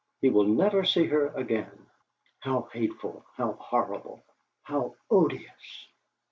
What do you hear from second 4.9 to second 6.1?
odious!